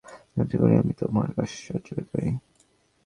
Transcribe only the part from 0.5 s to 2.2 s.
করে আমি তোমার কাছ সাহায্য পেতে